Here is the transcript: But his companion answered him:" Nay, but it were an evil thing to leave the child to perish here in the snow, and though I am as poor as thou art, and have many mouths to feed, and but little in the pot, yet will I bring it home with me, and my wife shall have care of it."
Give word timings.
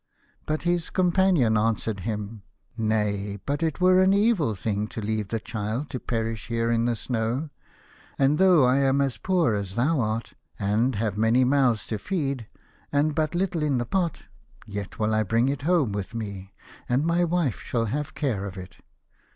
But 0.47 0.63
his 0.63 0.89
companion 0.89 1.55
answered 1.55 1.99
him:" 1.99 2.41
Nay, 2.75 3.37
but 3.45 3.61
it 3.61 3.79
were 3.79 4.01
an 4.01 4.15
evil 4.15 4.55
thing 4.55 4.87
to 4.87 4.99
leave 4.99 5.27
the 5.27 5.39
child 5.39 5.91
to 5.91 5.99
perish 5.99 6.47
here 6.47 6.71
in 6.71 6.85
the 6.85 6.95
snow, 6.95 7.51
and 8.17 8.39
though 8.39 8.63
I 8.63 8.77
am 8.79 8.99
as 8.99 9.19
poor 9.19 9.53
as 9.53 9.75
thou 9.75 9.99
art, 9.99 10.33
and 10.57 10.95
have 10.95 11.19
many 11.19 11.43
mouths 11.43 11.85
to 11.85 11.99
feed, 11.99 12.47
and 12.91 13.13
but 13.13 13.35
little 13.35 13.61
in 13.61 13.77
the 13.77 13.85
pot, 13.85 14.23
yet 14.65 14.97
will 14.97 15.13
I 15.13 15.21
bring 15.21 15.49
it 15.49 15.61
home 15.61 15.91
with 15.91 16.15
me, 16.15 16.51
and 16.89 17.05
my 17.05 17.23
wife 17.23 17.59
shall 17.59 17.85
have 17.85 18.15
care 18.15 18.45
of 18.47 18.57
it." 18.57 18.77